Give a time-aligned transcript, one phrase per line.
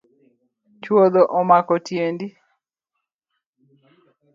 [0.83, 2.27] Chwodho omako tiendi.